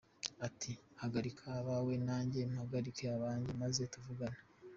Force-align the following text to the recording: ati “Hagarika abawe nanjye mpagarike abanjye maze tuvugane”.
ati 0.47 0.71
“Hagarika 1.01 1.45
abawe 1.61 1.93
nanjye 2.07 2.39
mpagarike 2.51 3.03
abanjye 3.17 3.51
maze 3.61 3.81
tuvugane”. 3.93 4.39